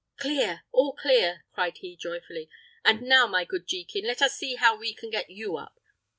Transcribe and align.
"Clear, 0.17 0.63
all 0.71 0.93
clear!" 0.93 1.45
cried 1.51 1.77
he, 1.77 1.95
joyfully. 1.95 2.49
"And 2.83 3.03
now, 3.03 3.27
my 3.27 3.45
good 3.45 3.67
Jekin, 3.67 4.03
let 4.07 4.23
us 4.23 4.35
see 4.35 4.55
how 4.55 4.75
we 4.75 4.95
can 4.95 5.11
get 5.11 5.29
you 5.29 5.57
up. 5.57 5.79